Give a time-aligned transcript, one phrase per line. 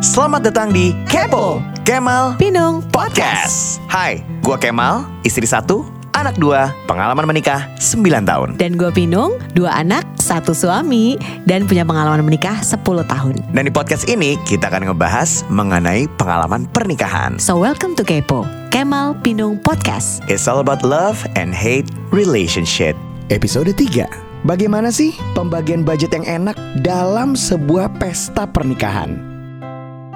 [0.00, 3.84] Selamat datang di Kepo Kemal Pinung Podcast.
[3.84, 5.84] Hai, gua Kemal, istri satu,
[6.16, 8.56] anak dua, pengalaman menikah 9 tahun.
[8.56, 13.72] Dan gue Pinung, dua anak, satu suami Dan punya pengalaman menikah 10 tahun Dan di
[13.76, 17.36] podcast ini kita akan ngebahas mengenai pengalaman pernikahan.
[17.36, 22.96] So welcome to Kepo Kemal Pinung Podcast It's all about love and hate relationship.
[23.28, 29.29] Episode 3 Bagaimana sih pembagian budget yang enak dalam sebuah pesta pernikahan?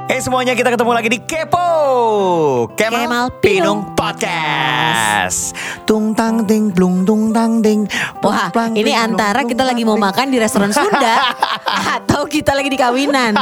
[0.05, 1.64] Eh semuanya kita ketemu lagi di Kepo.
[2.76, 5.57] Kemal, Kemal Pinung Podcast.
[5.89, 7.89] Tung tang ting plung tung tang ting.
[8.21, 11.32] Plung, Wah plang, ini antara plung, kita lagi mau makan di restoran Sunda
[11.96, 13.32] Atau kita lagi di kawinan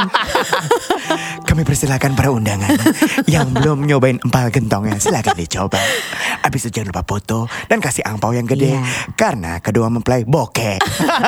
[1.53, 2.65] Kami persilakan para undangan
[3.29, 5.77] Yang belum nyobain empal gentongnya Silahkan dicoba
[6.41, 8.81] Abis itu jangan lupa foto Dan kasih angpau yang gede Iya.
[9.13, 10.81] Karena kedua mempelai bokeh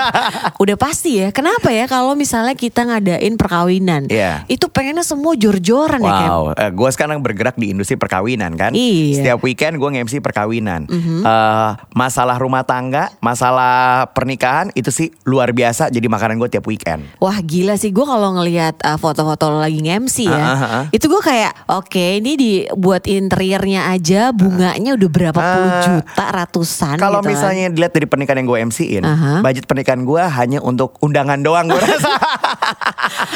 [0.65, 4.49] Udah pasti ya Kenapa ya kalau misalnya kita ngadain perkawinan Iya.
[4.49, 6.29] Itu pengennya semua jor-joran ya Kem?
[6.33, 8.73] Wow, gue sekarang bergerak di industri perkawinan kan.
[8.73, 9.21] Iya.
[9.21, 10.89] Setiap weekend gue nge-MC perkawinan.
[10.89, 15.93] Eh, masalah rumah tangga, masalah pernikahan itu sih luar biasa.
[15.93, 17.07] Jadi makanan gue tiap weekend.
[17.21, 20.83] Wah gila sih gue kalau ngelihat uh, foto-foto lagi nge-MC ya Ah, ah, ah.
[20.89, 27.19] Itu gue kayak oke ini dibuat interiornya aja bunganya udah berapa puluh juta ratusan Kalau
[27.19, 27.31] gitu kan.
[27.31, 29.41] misalnya dilihat dari pernikahan yang gue MC-in, Aha.
[29.41, 32.13] budget pernikahan gue hanya untuk undangan doang gue rasa.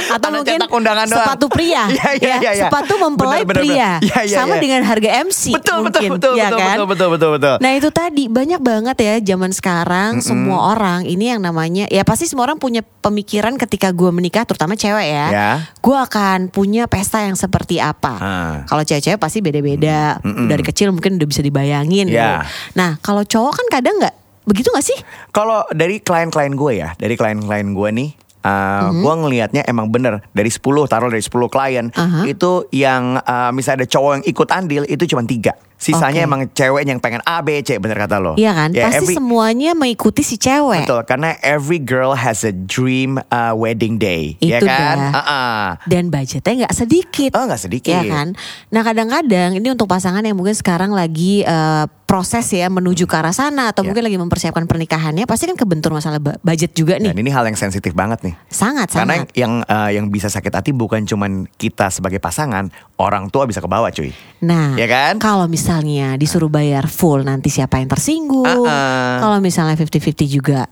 [0.10, 1.22] Atau Anak mungkin undangan doang.
[1.24, 2.64] sepatu pria Iya, iya, ya, iya, iya.
[2.66, 4.02] Sepatu mempelai Benar, benar, pria benar.
[4.02, 4.62] Iya, iya, Sama iya.
[4.62, 6.70] dengan harga MC Betul, betul, mungkin betul, ya betul, kan?
[6.70, 7.56] betul, betul, betul, betul.
[7.60, 12.26] Nah itu tadi banyak banget ya zaman sekarang Semua orang ini yang namanya Ya pasti
[12.26, 15.50] semua orang punya pemikiran ketika gue menikah Terutama cewek ya, Ya.
[15.80, 18.56] Gue akan punya pesta yang seperti apa Ah.
[18.68, 22.20] Kalau cewek-cewek pasti beda-beda Dari kecil mungkin udah bisa dibayangin gitu.
[22.20, 22.44] Ya.
[22.76, 24.98] Nah kalau cowok kan kadang nggak Begitu gak sih?
[25.30, 28.10] Kalau dari klien-klien gue ya, dari klien-klien gue nih,
[28.42, 32.26] uh, gue ngelihatnya emang bener dari 10 taruh dari 10 klien Aha.
[32.26, 35.54] itu yang uh, misalnya ada cowok yang ikut andil itu cuma tiga.
[35.80, 36.28] Sisanya Oke.
[36.28, 38.36] emang cewek yang pengen A B C bener kata lo.
[38.36, 38.76] Iya kan?
[38.76, 43.56] Ya, pasti every- semuanya mengikuti si cewek Betul, karena every girl has a dream uh,
[43.56, 44.98] wedding day, ya Itu kan?
[45.00, 45.16] dah.
[45.16, 45.66] Uh-uh.
[45.88, 47.32] dan budgetnya nggak sedikit.
[47.40, 47.96] Oh nggak sedikit.
[47.96, 48.36] Ya kan.
[48.70, 53.32] Nah kadang-kadang ini untuk pasangan yang mungkin sekarang lagi eh, proses ya menuju ke arah
[53.32, 53.94] sana atau Ya.
[53.94, 57.14] mungkin lagi mempersiapkan pernikahannya, pasti kan kebentur masalah budget juga nih.
[57.14, 58.34] Dan ini hal yang sensitif banget nih.
[58.50, 59.38] sangat Karena sangat.
[59.38, 62.68] yang uh, yang bisa sakit hati bukan cuman kita sebagai pasangan,
[62.98, 64.10] orang tua bisa ke bawah cuy.
[64.42, 65.22] Nah, Ya kan?
[65.22, 65.69] kalau misalnya
[66.18, 68.46] disuruh bayar full nanti siapa yang tersinggung?
[68.48, 69.18] Uh-uh.
[69.22, 70.66] Kalau misalnya 50-50 juga,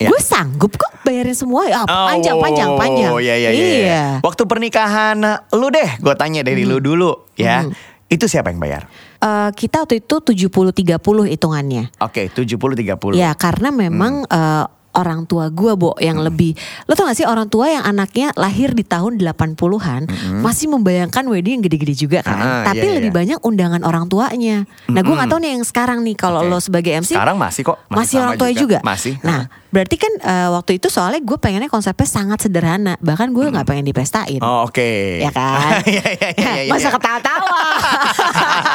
[0.00, 0.08] Ya.
[0.08, 1.68] gue sanggup kok bayarin semua.
[1.68, 3.12] Ya, panjang, Oh, panjang, panjang.
[3.20, 4.04] iya, iya, iya, iya.
[4.24, 5.20] Waktu pernikahan
[5.52, 7.68] lu deh, gue tanya dari lu dulu ya.
[8.10, 8.88] Itu siapa yang bayar?
[9.20, 11.94] Eh, kita waktu itu 70-30 hitungannya.
[12.00, 13.14] Oke, 70-30.
[13.14, 14.64] Ya karena memang eh,
[14.94, 16.54] orang tua gue Bo yang lebih
[16.86, 20.02] Lo tau gak sih orang tua yang anaknya lahir di tahun 80-an
[20.42, 22.36] Masih membayangkan wedding yang gede-gede juga kan?
[22.36, 22.96] Ah, Tapi iya, iya.
[22.98, 24.66] lebih banyak undangan orang tuanya.
[24.90, 26.50] Nah gue gak tahu nih yang sekarang nih Kalau Oke.
[26.50, 28.58] lo sebagai MC Sekarang masih kok, masih Masih, orang tua juga.
[28.60, 29.14] juga, Masih.
[29.22, 29.40] Nah
[29.70, 32.98] berarti kan eh, waktu itu soalnya gue pengennya konsepnya sangat sederhana.
[32.98, 34.42] Bahkan gue gak pengen dipestain.
[34.42, 35.22] Oh, Oke.
[35.22, 35.82] Ya kan?
[35.90, 36.94] Iya, iya, iya, iya, Masa iya.
[36.94, 37.58] ketawa-tawa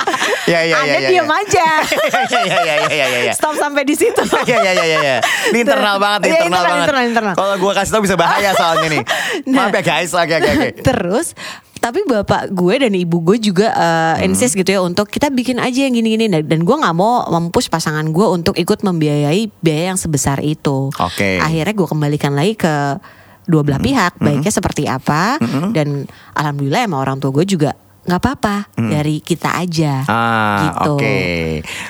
[0.46, 1.40] Iya, iya, iya, Anda iya, diem iya.
[1.42, 3.34] aja Iya, iya, iya, iya, iya, iya.
[3.34, 5.18] Stop sampai di situ Iya iya iya iya.
[5.50, 6.82] Ini internal banget, Iya, internal, internal, banget.
[6.84, 7.34] internal, internal.
[7.34, 9.04] Kalau gue kasih tau bisa bahaya soalnya nih.
[9.46, 9.68] Nah.
[9.68, 10.70] Maaf ya guys, oke oke oke.
[10.82, 11.28] Terus
[11.76, 14.26] tapi bapak gue dan ibu gue juga uh, Hmm.
[14.26, 18.06] insist gitu ya untuk kita bikin aja yang gini-gini dan gue nggak mau mempush pasangan
[18.06, 20.90] gue untuk ikut membiayai biaya yang sebesar itu.
[20.92, 21.38] Oke.
[21.38, 21.46] Hmm.
[21.46, 22.98] Akhirnya gue kembalikan lagi ke
[23.46, 25.38] dua belah pihak baiknya seperti apa
[25.70, 30.14] dan alhamdulillah emang orang tua gue juga nggak apa-apa dari kita aja Hmm.
[30.14, 30.94] Ah, gitu.
[30.94, 31.18] oke.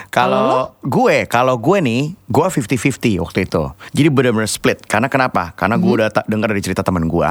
[0.08, 0.40] Kalau
[0.80, 3.64] gue, kalau gue nih, gue 50-50 waktu itu.
[3.92, 4.80] Jadi benar-benar split.
[4.82, 5.52] Karena kenapa?
[5.54, 7.30] Karena gue udah ta- dengar dari cerita teman gue,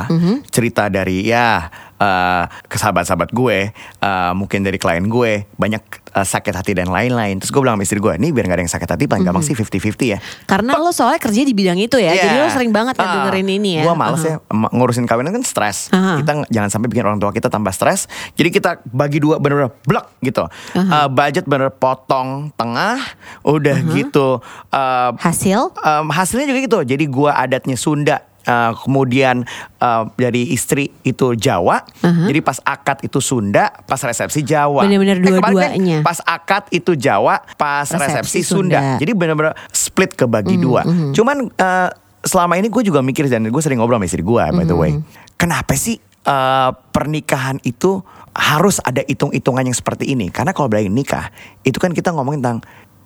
[0.48, 6.54] cerita dari ya eh, ke sahabat-sahabat gue, eh, mungkin dari klien gue, banyak eh, sakit
[6.54, 7.36] hati dan lain-lain.
[7.36, 9.42] Terus gue bilang sama istri gue, nih biar gak ada yang sakit hati, paling gampang
[9.42, 10.18] sih 50-50 ya.
[10.44, 12.40] Karena lo soalnya kerja di bidang itu ya, jadi Iya.
[12.40, 13.84] lo sering banget kan Ah, dengerin ini ya.
[13.84, 14.38] Gue males Uh-huh.
[14.40, 15.90] ya em- ngurusin kawinan kan stres.
[15.90, 16.18] Aha.
[16.18, 18.06] Kita ng- jangan sampai bikin orang tua kita tambah stres.
[18.32, 20.46] Jadi kita bagi dua bener-bener blok gitu.
[20.72, 23.02] Eh, budget bener potong tengah,
[23.42, 24.38] udah gitu.
[24.70, 26.78] eh, Hasil em, hasilnya juga gitu.
[26.86, 28.22] Jadi gua adatnya Sunda.
[28.44, 29.44] Eh, kemudian
[29.80, 34.84] eh, dari istri itu Jawa, jadi pas akad itu Sunda, pas resepsi Jawa.
[34.84, 35.98] Kemarin kan dua-duanya.
[36.04, 38.78] Pas akad itu Jawa, pas resepsi, Resepsi Sunda.
[38.80, 39.00] Sunda.
[39.00, 40.84] Jadi bener-bener split kebagi dua.
[41.16, 41.90] Cuman eh,
[42.24, 44.96] selama ini gue juga mikir dan gue sering ngobrol sama istri gue by the way.
[45.36, 48.00] Kenapa sih eh, pernikahan itu
[48.34, 50.32] harus ada hitung-hitungan yang seperti ini?
[50.32, 51.30] Karena kalau berani nikah
[51.62, 52.60] itu kan kita ngomongin tentang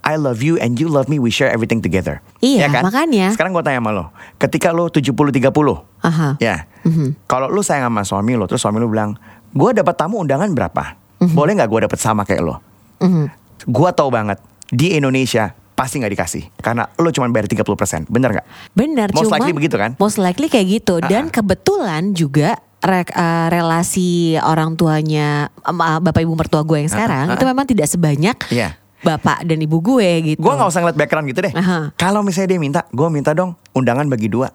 [0.08, 2.25] I love you and you love me, we share everything together.
[2.40, 2.81] Iya, Ya kan?
[2.88, 3.28] makanya.
[3.28, 4.05] Sekarang gue tanya sama lo,
[4.40, 5.52] ketika lo 70-30,
[6.00, 6.40] Aha.
[6.40, 6.64] ya,
[7.28, 9.20] kalau lo sayang sama suami lo, terus suami lo bilang,
[9.50, 10.96] gue dapat tamu undangan berapa?
[11.20, 12.64] Boleh nggak gue dapat sama kayak lo?
[12.99, 13.25] Mhm.
[13.69, 16.43] Gue tau banget, di Indonesia pasti nggak dikasih.
[16.56, 18.46] Karena lo cuma bayar 30%, bener nggak?
[18.72, 19.93] Bener, Most cuma likely begitu kan?
[19.94, 20.99] Most likely kayak gitu.
[20.99, 27.34] Dan kebetulan juga re- eh, relasi orang tuanya eh, bapak ibu mertua gue yang sekarang
[27.34, 28.78] itu memang tidak sebanyak Iya.
[29.00, 30.41] Bapak dan ibu gue gitu.
[30.41, 31.53] Gue nggak usah ngeliat background gitu deh.
[31.53, 31.95] Aha.
[31.95, 34.50] Kalau misalnya dia minta, gue minta dong undangan bagi dua.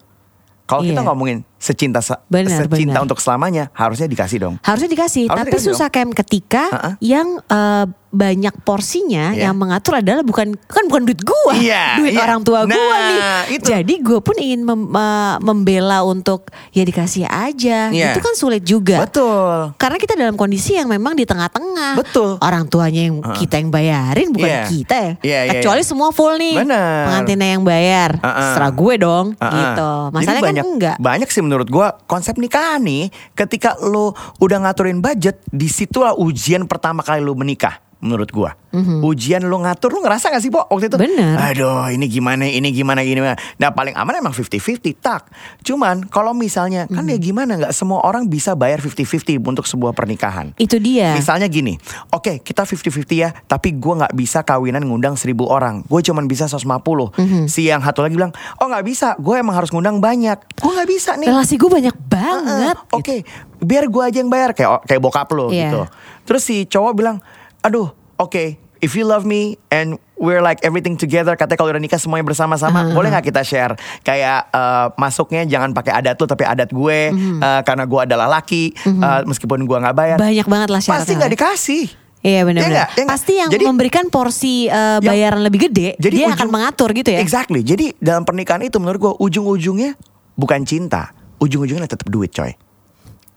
[0.63, 1.07] Kalau kita Iya.
[1.07, 3.07] ngomongin secinta se- Benar, secinta benar.
[3.07, 4.56] untuk selamanya, harusnya dikasih dong.
[4.60, 6.89] Harusnya dikasih, Harusnya tapi dikasih susah Kem ketika Ha-ha.
[7.00, 9.50] yang eh, banyak porsinya Iya.
[9.50, 12.21] yang mengatur adalah bukan kan bukan duit gua, Iya, duit iya.
[12.21, 13.57] orang tua gua Nah, nih.
[13.57, 13.65] itu.
[13.65, 17.89] Jadi gue pun ingin mem- eh, membela untuk ya dikasih aja.
[17.89, 18.13] Iya.
[18.13, 19.01] Itu kan sulit juga.
[19.01, 19.74] Betul.
[19.75, 21.98] Karena kita dalam kondisi yang memang di tengah-tengah.
[21.98, 22.38] Betul.
[22.38, 24.63] Orang tuanya yang kita yang bayarin bukan Iya.
[24.68, 25.12] kita ya.
[25.18, 25.88] Iya, iya, Kecuali iya.
[25.88, 26.56] semua full nih.
[26.59, 27.01] Benar.
[27.07, 28.09] Pengantinnya yang bayar.
[28.19, 28.51] Uh-uh.
[28.54, 29.50] Serah gue dong Uh-uh.
[29.50, 29.89] gitu.
[29.89, 30.95] Jadi Masalahnya banyak, kan enggak.
[31.00, 36.65] Banyak sih menurut gua konsep nikahan nih, ketika lo udah ngaturin budget, di situlah ujian
[36.65, 37.93] pertama kali lo menikah.
[38.03, 38.51] Menurut gua,
[39.00, 41.00] ujian lo ngatur, lo ngerasa gak sih, Bo, waktu itu?
[41.00, 41.39] Bener.
[41.39, 43.39] Aduh, ini gimana, ini gimana, ini gimana.
[43.55, 45.31] Nah, paling aman emang 50-50, tak.
[45.63, 47.11] Cuman, kalau misalnya, kan Mhm.
[47.15, 50.51] ya gimana, nggak semua orang bisa bayar 50-50 untuk sebuah pernikahan.
[50.59, 51.15] Itu dia.
[51.15, 51.79] Misalnya gini,
[52.11, 55.88] oke kita 50-50 ya, tapi gue nggak bisa kawinan ngundang 1000 orang.
[55.88, 57.07] Gue cuman bisa 150.
[57.15, 57.47] Mhm.
[57.47, 60.35] Si yang satu lagi bilang, oh nggak bisa, gue emang harus ngundang banyak.
[60.59, 61.31] Gue nggak bisa nih.
[61.31, 62.75] Relasi gue banyak banget.
[62.91, 63.23] Oke,
[63.57, 65.71] biar gue aja yang bayar kayak kayak bokap lo Iya.
[65.71, 65.81] gitu.
[66.23, 67.17] Terus si cowok bilang,
[67.63, 67.88] aduh,
[68.18, 68.44] oke,
[68.77, 72.92] if you love me and we're like everything together, katanya kalau udah nikah semuanya bersama-sama,
[72.92, 73.74] boleh nggak kita share?
[74.01, 77.39] Kayak eh, masuknya jangan pakai adat lo tapi adat gue, Mhm.
[77.39, 80.18] eh, karena gue adalah laki, eh, meskipun gue nggak bayar.
[80.18, 81.00] Banyak banget lah syaratnya.
[81.01, 81.86] Pasti nggak dikasih.
[82.24, 82.71] Iya benar benar.
[82.71, 82.88] nggak?
[82.89, 83.12] Iya nggak?
[83.12, 87.19] Pasti yang Jadi- memberikan porsi eh, bayaran lebih gede, dia akan ujung- mengatur gitu ya.
[87.19, 87.59] Exactly.
[87.62, 90.00] Jadi dalam pernikahan itu menurut gue ujung-ujungnya
[90.33, 92.56] bukan cinta, ujung-ujungnya tetap duit, coy.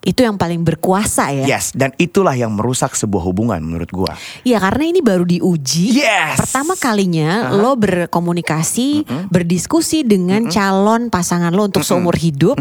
[0.06, 1.50] Itu yang paling berkuasa ya.
[1.50, 4.12] Yes, dan itulah yang merusak sebuah hubungan menurut gue.
[4.44, 5.98] Iya karena ini baru diuji.
[5.98, 6.38] Yes.
[6.38, 12.54] Pertama kalinya lo berkomunikasi, berdiskusi dengan calon pasangan lo untuk seumur hidup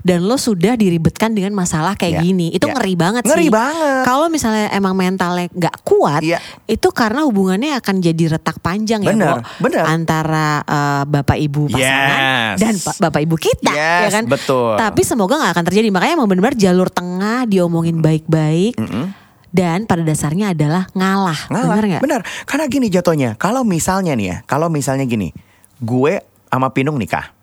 [0.00, 2.22] dan lo sudah diribetkan dengan masalah kayak Ya.
[2.22, 2.46] gini.
[2.50, 2.76] Itu Ya.
[2.76, 3.50] ngeri banget Ngeri sih.
[3.50, 4.04] banget.
[4.04, 6.36] Kalau misalnya emang mentalnya nggak kuat, Iya.
[6.66, 9.62] itu karena hubungannya akan jadi retak panjang Bener, ya, Bo.
[9.62, 9.84] bener.
[9.86, 12.20] Antara eh, bapak ibu pasangan
[12.52, 12.58] Yes.
[12.58, 14.24] dan pa- bapak ibu kita, ya Yes, kan?
[14.26, 14.76] betul.
[14.76, 15.88] Tapi semoga nggak akan terjadi.
[15.88, 18.76] Makanya emang benar-benar jalur tengah diomongin baik-baik.
[19.50, 21.66] Dan pada dasarnya adalah ngalah, Ngalah.
[21.74, 22.02] benar nggak?
[22.06, 22.20] Benar.
[22.46, 25.34] Karena gini jatuhnya, kalau misalnya nih ya, kalau misalnya gini,
[25.82, 27.34] gue sama Pinung nikah.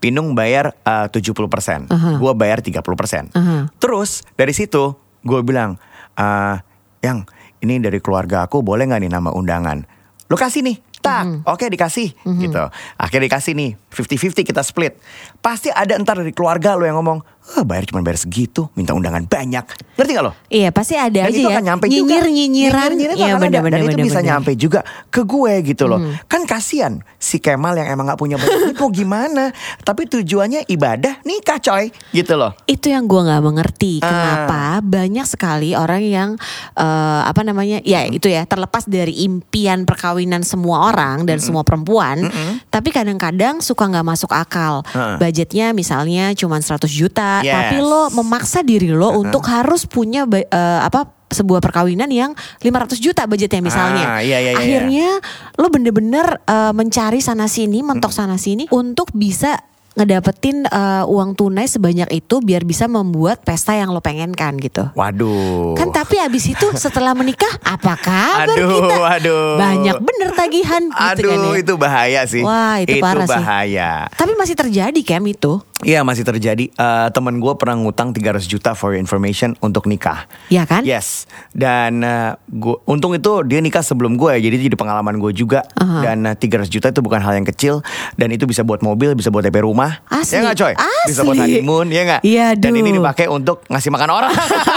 [0.00, 2.16] Pinung bayar eh, 70%, Aha.
[2.16, 3.36] gue bayar 30%.
[3.36, 3.68] Aha.
[3.76, 5.76] Terus dari situ gue bilang,
[6.16, 6.56] eh,
[7.04, 7.28] yang
[7.60, 9.84] ini dari keluarga aku boleh nggak nih nama undangan?
[10.32, 11.38] Lu kasih nih, tak, Mhm.
[11.44, 12.08] oke dikasih,
[12.40, 12.64] gitu.
[12.96, 14.94] Akhirnya dikasih nih, 50-50 kita split.
[15.38, 17.18] Pasti ada entar dari keluarga lo yang ngomong,
[17.50, 19.66] ah bayar cuma bayar segitu, minta undangan banyak.
[19.94, 20.32] Ngerti gak lo?
[20.46, 21.50] Iya pasti ada Dan aja itu ya.
[21.50, 21.98] akan nyampe juga.
[21.98, 22.90] nyinyir nyinyiran.
[22.92, 23.40] Nyinyir-nyinyiran itu Iya ada.
[23.60, 24.06] benar Dan itu benar.
[24.06, 24.28] bisa benar.
[24.30, 25.98] nyampe juga ke gue gitu loh.
[26.24, 29.44] Kan kasihan si Kemal yang emang gak punya banyak duit mau gimana.
[29.80, 31.90] Tapi tujuannya ibadah nikah coy.
[32.10, 32.54] Gitu loh.
[32.64, 34.06] Itu yang gue nggak mengerti Ah.
[34.06, 36.30] kenapa banyak sekali orang yang
[36.72, 42.28] eh, apa namanya ya itu ya terlepas dari impian perkawinan semua orang dan semua perempuan,
[42.68, 44.82] tapi kadang-kadang suka nggak masuk akal.
[44.92, 45.16] Ah.
[45.16, 47.54] Budgetnya misalnya cuma 100 juta, Yes.
[47.54, 53.22] tapi lo memaksa diri lo untuk harus punya eh, apa sebuah perkawinan yang 500 juta
[53.30, 54.18] budgetnya misalnya.
[54.18, 55.08] Ah, iya, iya, iya, Akhirnya
[55.56, 59.54] lo bener-bener eh, mencari sana sini, mentok sana sini untuk bisa
[59.94, 64.86] ngedapetin eh, uang tunai sebanyak itu biar bisa membuat pesta yang lo pengenkan gitu.
[64.94, 65.74] Waduh.
[65.74, 68.96] Kan tapi abis itu setelah menikah apa kabar Aduh, kita?
[69.18, 69.48] aduh.
[69.58, 71.60] Banyak bener tagihan gitu Aduh kan ya.
[71.60, 72.42] itu bahaya sih.
[72.42, 73.34] Wah, itu parah sih.
[73.34, 73.90] bahaya.
[74.14, 75.58] Tapi masih terjadi Kem itu.
[75.80, 76.68] Iya masih terjadi.
[76.68, 80.28] Eh, temen gue pernah ngutang 300 juta for your information untuk nikah.
[80.52, 80.84] Ya kan?
[80.84, 81.24] Yes.
[81.56, 85.64] Dan eh, gua, untung itu dia nikah sebelum gue, jadi itu jadi pengalaman gue juga.
[85.80, 86.04] Aha.
[86.04, 87.80] Dan eh, 300 juta itu bukan hal yang kecil.
[88.20, 89.79] Dan itu bisa buat mobil, bisa buat DP rumah.
[90.06, 90.34] Asli.
[90.34, 90.72] Ya nggak coy?
[91.02, 91.42] Bisa buat Asli.
[91.56, 92.20] honeymoon, ya nggak?
[92.22, 94.32] Iya, Dan ini dipakai untuk ngasih makan orang.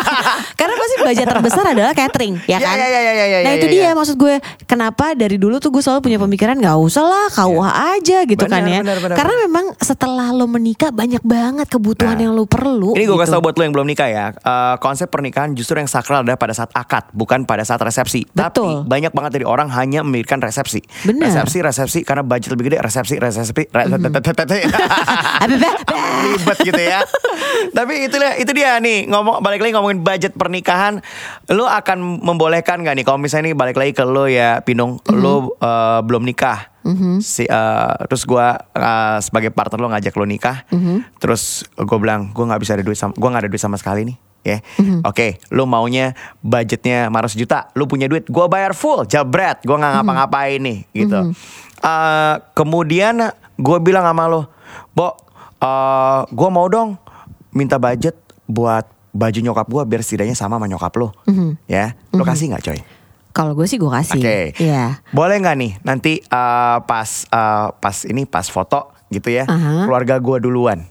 [0.60, 2.76] Karena pasti budget terbesar adalah catering, ya Ya, kan?
[2.76, 3.92] ya, ya, ya, ya, nah ya, itu ya, dia ya.
[3.94, 4.36] maksud gue.
[4.64, 8.62] Kenapa dari dulu tuh gue selalu punya pemikiran nggak usah lah KUH aja gitu kan
[8.62, 8.80] Benar, ya.
[8.82, 12.94] benar, benar, Karena memang setelah lo menikah banyak banget kebutuhan Nah, yang lo perlu.
[12.94, 13.20] Ini gue gitu.
[13.20, 14.26] kasih tau buat lo yang belum nikah ya.
[14.32, 18.24] Eh, konsep pernikahan justru yang sakral adalah pada saat akad, bukan pada saat resepsi.
[18.28, 18.86] Betul.
[18.86, 20.80] Tapi banyak banget dari orang hanya memikirkan resepsi.
[21.04, 21.28] Benar.
[21.28, 22.78] Resepsi, resepsi karena budget lebih gede.
[22.80, 24.06] Resepsi, resepsi, resepsi.
[24.06, 24.60] Be, be.
[26.24, 27.00] ribet gitu ya.
[27.72, 31.00] Tapi itulah itu dia nih ngomong balik lagi ngomongin budget pernikahan,
[31.50, 35.14] lu akan membolehkan nggak nih kalau misalnya nih balik lagi ke lu ya Pinung, Mhm.
[35.14, 36.70] lu eh, belum nikah.
[37.18, 41.16] Si, eh, terus gua eh, sebagai partner lu ngajak lu nikah, Mhm.
[41.16, 44.04] terus gue bilang gue nggak bisa ada duit sama, gue nggak ada duit sama sekali
[44.04, 44.18] nih.
[44.44, 45.08] Ya, Mhm.
[45.08, 46.12] oke, lu maunya
[46.44, 49.80] budgetnya 500 juta, lu punya duit, gue bayar full, jabret, gue Mhm.
[49.80, 51.32] nggak ngapa-ngapain nih, gitu.
[51.80, 54.52] Eh, kemudian gue bilang sama lo,
[54.90, 55.16] Bo,
[55.58, 56.98] eh gue mau dong
[57.50, 61.62] minta budget buat baju nyokap gue biar setidaknya sama sama nyokap lo, Mhm.
[61.66, 62.80] ya, lo kasih nggak coy?
[63.32, 64.18] Kalau gue sih gue kasih.
[64.20, 65.02] Oke, Iya.
[65.10, 69.86] boleh nggak nih nanti eh, pas eh, pas ini pas foto gitu ya, Aha.
[69.86, 70.86] keluarga gue duluan.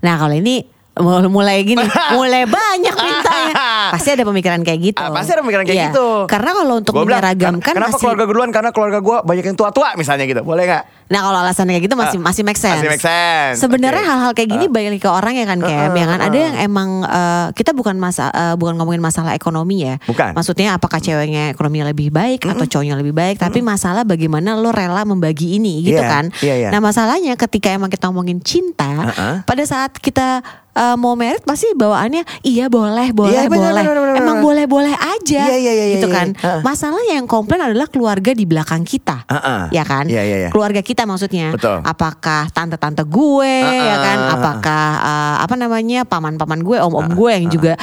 [0.00, 1.78] Nah kalau ini mul- mulai gini,
[2.12, 3.64] mulai banyak mintanya.
[3.94, 5.00] Pasti ada pemikiran kayak gitu.
[5.00, 5.86] Ah, pasti ada pemikiran kayak Iya.
[5.90, 6.08] gitu.
[6.26, 8.50] Karena kalau untuk Gua bilang, menyeragamkan "Ken- kenapa masih keluarga gue duluan?
[8.50, 10.84] Karena keluarga gue banyak yang tua-tua misalnya gitu, boleh nggak?
[11.10, 12.78] Nah kalau alasannya kayak gitu masih Ah, masih make sense.
[12.78, 13.58] masih make sense.
[13.58, 14.08] Sebenarnya Oke.
[14.08, 16.18] hal-hal kayak gini balik lagi ke orang ya kan Kem, ya kan.
[16.22, 19.98] Ada yang emang eh, kita bukan masa eh, bukan ngomongin masalah ekonomi ya.
[20.00, 20.32] Bukan.
[20.32, 25.02] Maksudnya apakah ceweknya ekonominya lebih baik atau cowoknya lebih baik, tapi masalah bagaimana lo rela
[25.02, 26.24] membagi ini gitu Iya, kan.
[26.40, 26.68] iya, iya.
[26.70, 29.34] Nah masalahnya ketika emang kita ngomongin cinta, Uh-uh.
[29.42, 33.96] pada saat kita eh, mau merit pasti bawaannya iya boleh boleh Iya, benar, boleh benar,
[33.98, 34.46] benar, emang benar.
[34.46, 36.38] boleh boleh aja Iya, iya, iya, gitu iya, kan iya.
[36.40, 36.60] Uh-uh.
[36.62, 39.66] masalahnya yang komplain adalah keluarga di belakang kita Uh-uh.
[39.68, 40.48] ya kan Iya, iya, iya.
[40.48, 41.84] keluarga kita maksudnya Betul.
[41.84, 44.34] apakah tante-tante gue ya kan Uh-uh.
[44.36, 47.74] apakah uh, apa namanya paman-paman gue om-om gue yang juga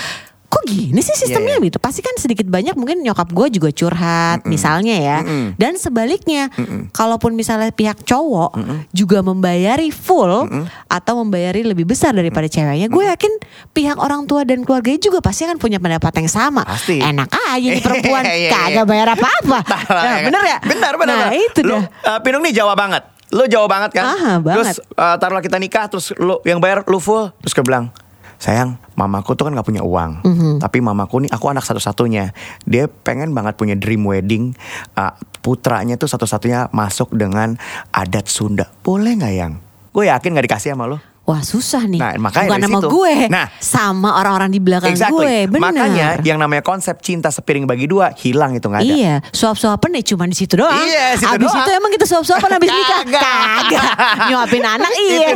[0.47, 1.67] kok gini sih sistemnya Iya, iya.
[1.67, 5.47] gitu pasti kan sedikit banyak mungkin nyokap gue juga curhat misalnya ya Mm-mm.
[5.53, 6.47] dan sebaliknya
[6.89, 8.55] kalaupun misalnya pihak cowok
[8.89, 10.47] juga membayari full
[10.85, 13.33] atau membayari lebih besar daripada ceweknya gue yakin
[13.69, 16.95] pihak orang tua dan keluarganya juga pasti akan punya pendapat yang sama Pasti.
[16.97, 18.83] enak aja nih perempuan Iya, iya, kagak iya.
[18.85, 19.59] bayar apa-apa
[19.99, 21.15] Nah, bener ya Benar, benar.
[21.17, 21.43] nah benar.
[21.43, 23.03] itu dah eh, Pinung nih Jawa banget.
[23.27, 24.03] Lu Jawa banget kan?
[24.07, 24.75] Aha, Terus banget.
[24.79, 27.27] eh, taruhlah kita nikah terus lu yang bayar lu full.
[27.37, 27.91] Terus gue bilang,
[28.37, 30.21] sayang mamaku tuh kan gak punya uang.
[30.25, 30.51] Mhm.
[30.61, 32.33] Tapi mamaku nih aku anak satu-satunya.
[32.65, 34.53] Dia pengen banget punya dream wedding.
[34.97, 37.57] Eh, putranya tuh satu-satunya masuk dengan
[37.93, 38.69] adat Sunda.
[38.81, 39.53] Boleh gak yang?
[39.93, 40.97] Gue yakin gak dikasih sama lu.
[41.27, 41.99] Wah susah nih.
[41.99, 42.87] Nah, makanya Bukan situ.
[42.89, 43.15] gue.
[43.27, 43.47] Nah.
[43.57, 45.45] sama orang-orang di belakang gue.
[45.45, 45.59] Bener.
[45.59, 48.87] Makanya yang namanya konsep cinta sepiring bagi dua hilang itu nggak ada.
[48.89, 50.71] Iya, suap-suapan ya cuma di situ doang.
[50.79, 51.61] Iya, situ Abis doang.
[51.61, 53.01] itu emang kita suap-suapan habis nikah.
[53.17, 53.91] Kagak.
[54.25, 55.29] Nyuapin anak iya.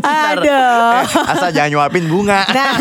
[0.00, 1.04] Aduh.
[1.04, 2.40] Eh, asal jangan nyuapin bunga.
[2.48, 2.72] Nah,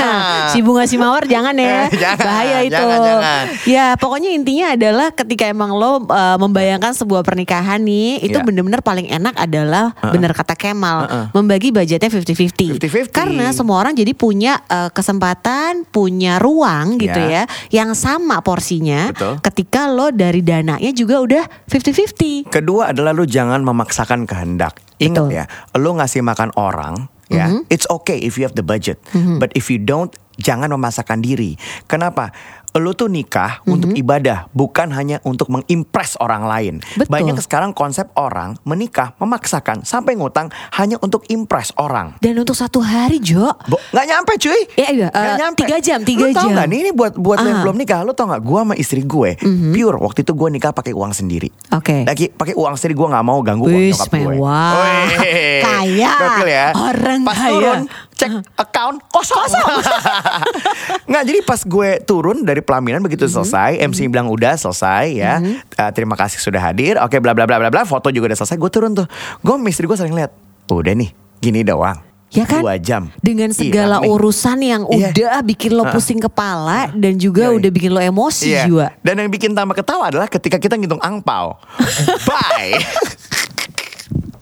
[0.49, 1.87] si bunga si mawar jangan ya.
[1.87, 2.71] Eh, jangan, Bahaya itu.
[2.71, 3.43] jangan, jangan.
[3.65, 8.45] Ya, pokoknya intinya adalah ketika emang lo uh, membayangkan sebuah pernikahan nih, itu Iya.
[8.45, 11.25] bener-bener paling enak adalah bener kata Kemal, Uh-uh.
[11.33, 12.77] membagi budgetnya 50-50.
[12.77, 13.09] 50-50.
[13.09, 17.43] Karena semua orang jadi punya uh, kesempatan, punya ruang gitu Iya.
[17.71, 19.09] ya, yang sama porsinya.
[19.09, 19.41] Betul.
[19.41, 22.49] Ketika lo dari dananya juga udah 50-50.
[22.49, 24.77] Kedua adalah lu jangan memaksakan kehendak.
[24.95, 25.35] Ingat Betul.
[25.35, 25.43] ya,
[25.75, 27.67] lu ngasih makan orang ya, Mhm.
[27.67, 29.01] it's okay if you have the budget.
[29.11, 31.57] But if you don't, jangan memaksakan diri.
[31.85, 32.31] Kenapa?
[32.75, 36.73] Lu tuh nikah untuk ibadah, bukan hanya untuk mengimpress orang lain.
[36.93, 37.07] Betul.
[37.07, 42.19] Banyak sekarang konsep orang menikah memaksakan sampai ngutang hanya untuk impress orang.
[42.19, 44.59] Dan untuk satu hari Jo, Bo, nggak nyampe cuy.
[44.75, 45.59] Iya, iya, Nggak eh, nyampe.
[45.61, 46.51] tiga jam, tiga lu tau jam.
[46.53, 47.63] nggak nih ini buat buat lo yang Ah.
[47.63, 48.43] belum nikah, lu tau nggak?
[48.43, 49.29] Gue sama istri gue
[49.71, 51.47] pure waktu itu gue nikah pakai uang sendiri.
[51.71, 52.03] Oke.
[52.03, 54.19] Lagi pakai uang sendiri gue nggak mau ganggu uang Wis, nyokap gue.
[54.35, 54.71] mewah.
[54.75, 55.61] Wih.
[55.61, 56.11] Kaya.
[56.13, 56.67] Gokil ya.
[56.73, 57.49] Orang pas kaya.
[57.49, 57.79] turun
[58.15, 59.43] cek account kosong.
[61.09, 63.33] nggak jadi pas gue turun dari pelaminan begitu Mhm.
[63.33, 65.39] selesai, MC bilang udah selesai ya.
[65.41, 66.95] Eh, terima kasih sudah hadir.
[66.97, 67.83] Oke bla bla bla bla bla.
[67.83, 68.55] Foto juga udah selesai.
[68.55, 69.07] Gue turun tuh.
[69.39, 70.31] Gue sama istri gue sering lihat.
[70.65, 71.99] Udah nih, gini doang.
[72.31, 72.59] Ya kan?
[72.59, 73.13] Dua jam.
[73.17, 74.11] Dengan segala Hilang nih.
[74.11, 75.07] urusan yang Iya.
[75.07, 77.57] udah bikin lo pusing kepala dan juga Iya, iya.
[77.61, 78.63] udah bikin lo emosi Iya.
[78.65, 78.87] juga.
[78.99, 81.55] Dan yang bikin tambah ketawa adalah ketika kita ngitung angpau.
[82.27, 82.75] Bye.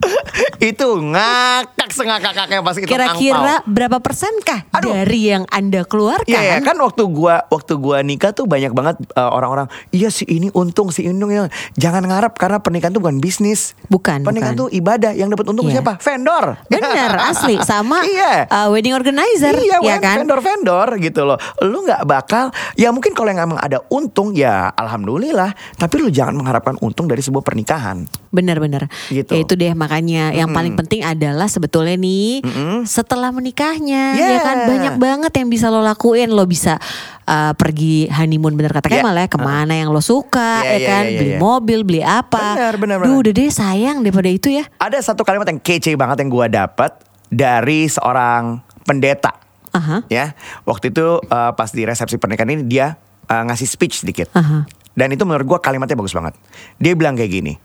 [0.74, 4.93] itu ngakak sengakak-ngakaknya pas hitung Kira-kira berapa persenkah Aduh.
[4.93, 6.27] dari yang Anda keluarkan?
[6.27, 10.25] Iya ya, kan waktu gua waktu gua nikah tuh banyak banget uh, orang-orang iya si
[10.25, 11.48] ini untung si ini untung ya.
[11.75, 13.75] Jangan ngarep karena pernikahan tuh bukan bisnis.
[13.88, 14.69] Bukan, Pernikahan bukan.
[14.72, 15.79] tuh ibadah yang dapat untung Iya.
[15.79, 15.93] siapa?
[16.01, 16.45] Vendor.
[16.67, 18.50] Bener asli sama Iya.
[18.50, 20.24] uh, wedding organizer Iya, ya kan?
[20.24, 21.38] vendor-vendor gitu loh.
[21.62, 25.53] Lu nggak bakal, ya mungkin kalau yang emang ada untung ya alhamdulillah.
[25.77, 28.10] Tapi lu jangan mengharapkan untung dari sebuah pernikahan.
[28.33, 28.89] Bener-bener.
[29.13, 29.29] Gitu.
[29.29, 32.42] Ya itu deh makanya yang paling penting adalah sebetulnya nih
[32.88, 34.38] setelah menikahnya Yeah.
[34.38, 36.32] ya kan banyak banget yang bisa lo lakuin.
[36.34, 36.82] Lo bisa
[37.28, 39.02] uh, pergi honeymoon bener kata Yeah.
[39.04, 41.42] Kemal ya ke mana yang lo suka Yeah, ya yeah, kan yeah, beli yeah.
[41.42, 42.58] mobil beli apa.
[42.58, 43.22] Benar, benar, Duh benar.
[43.22, 44.64] udah deh sayang daripada itu ya.
[44.80, 46.94] Ada satu kalimat yang kece banget yang gua dapat
[47.34, 49.34] dari seorang pendeta.
[49.74, 50.06] Aha.
[50.06, 50.38] Ya,
[50.70, 52.94] waktu itu uh, pas di resepsi pernikahan ini dia
[53.26, 54.30] uh, ngasih speech sedikit.
[54.38, 54.70] Aha.
[54.94, 56.38] Dan itu menurut gua kalimatnya bagus banget.
[56.78, 57.58] Dia bilang kayak gini,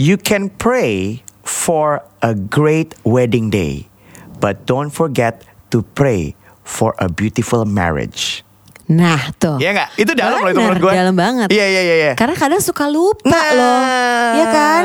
[0.00, 3.86] you can pray for a great wedding day,
[4.38, 8.42] but don't forget to pray for a beautiful marriage.
[8.92, 9.56] Nah tuh.
[9.56, 9.88] Iya nggak?
[9.94, 10.92] Itu dalam loh itu menurut gue.
[10.92, 11.48] Dalam banget.
[11.48, 11.94] Iya iya iya.
[11.96, 12.12] iya.
[12.12, 13.44] Karena kadang suka lupa Nah.
[13.54, 13.80] loh,
[14.36, 14.82] ya kan?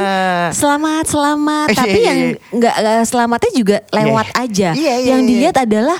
[0.53, 2.37] Selamat selamat, Iya, tapi iya, yang iya.
[2.55, 4.43] nggak nggak selamatnya juga lewat Iya.
[4.45, 4.69] aja.
[4.77, 5.27] Iya, iya, yang iya.
[5.27, 5.99] dilihat adalah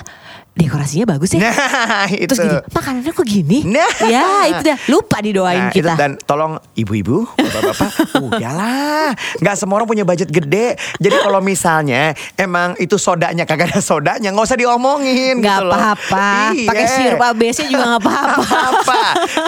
[0.58, 1.46] dekorasinya bagus ya.
[1.46, 2.34] Nah itu.
[2.34, 3.58] Terus gini, makanannya kok gini?
[3.62, 3.90] Nah.
[4.10, 5.94] Ya itu dah lupa didoain Nah, itu kita.
[5.94, 7.90] dan tolong ibu-ibu, bapak-bapak,
[8.26, 10.74] udahlah, nggak semua orang punya budget gede.
[10.98, 15.38] Jadi kalau misalnya emang itu sodanya kagak ada sodanya, nggak usah diomongin.
[15.38, 16.28] Nggak gitu apa-apa.
[16.54, 16.68] Iya.
[16.68, 18.58] Pakai sirup ABC juga nggak apa-apa.
[18.58, 19.00] apa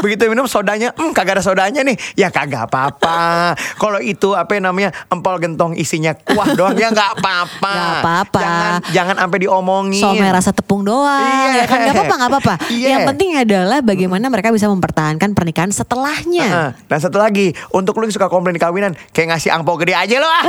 [0.05, 3.55] Begitu minum sodanya, hmm, kagak ada sodanya nih, ya kagak apa-apa.
[3.79, 7.73] Kalau itu apa yang namanya empol gentong isinya kuah doang, ya nggak apa-apa.
[7.75, 8.41] Nggak apa-apa.
[8.41, 10.03] Jangan jangan sampai diomongin.
[10.03, 11.55] Somai rasa tepung doang Iya.
[11.55, 12.87] ya kan nggak apa-apa nggak apa-apa Iya.
[12.91, 16.71] yang penting adalah bagaimana mereka bisa mempertahankan pernikahan setelahnya Heeh.
[16.87, 20.15] Dan satu lagi, untuk lu yang suka komplain di kawinan, kayak ngasih angpau gede aja
[20.19, 20.43] lo ah.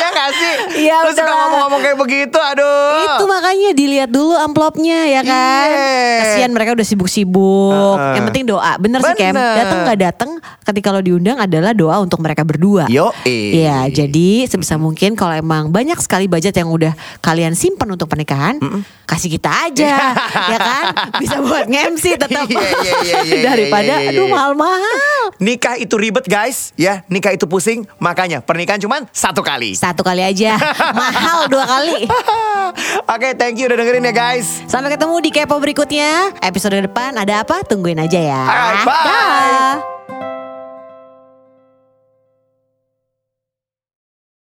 [0.00, 0.52] ya gak sih?
[0.88, 3.04] Iya, Lu suka ngomong-ngomong kayak begitu, aduh.
[3.04, 5.68] Itu makanya dilihat dulu amplopnya ya kan.
[5.68, 6.16] Iya.
[6.24, 7.96] Kasihan mereka udah sibuk-sibuk.
[8.00, 8.14] Heeh.
[8.16, 8.72] Yang penting doa.
[8.80, 9.36] Bener, sih Kem.
[9.36, 9.54] Bener.
[9.60, 10.30] Datang nggak datang
[10.64, 12.88] ketika lo diundang adalah doa untuk mereka berdua.
[12.88, 13.60] Yoi.
[13.60, 18.23] Iya, jadi sebisa mungkin kalau emang banyak sekali budget yang udah kalian simpan untuk pernikahan,
[19.04, 19.94] kasih kita aja,
[20.52, 20.84] ya kan?
[21.20, 22.46] Bisa buat nge-MC tetap.
[22.48, 24.34] Iya, iya, iya, iya, Daripada iya, iya, aduh iya.
[24.34, 25.22] mahal-mahal.
[25.38, 27.04] Nikah itu ribet guys, ya.
[27.06, 29.76] Nikah itu pusing, makanya pernikahan cuman satu kali.
[29.76, 30.56] Satu kali aja,
[30.98, 32.08] mahal dua kali.
[33.14, 34.64] Oke, thank you udah dengerin ya guys.
[34.66, 36.34] Sampai ketemu di kepo berikutnya.
[36.40, 37.62] Episode depan ada apa?
[37.62, 38.42] Tungguin aja ya.
[38.44, 39.04] Alright, bye.
[39.04, 39.93] Dah.